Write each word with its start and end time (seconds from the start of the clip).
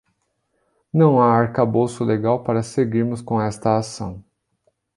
Não 0.91 1.21
há 1.21 1.31
arcabouço 1.31 2.03
legal 2.03 2.43
para 2.43 2.63
seguirmos 2.63 3.21
com 3.21 3.39
esta 3.39 3.77
ação 3.77 4.23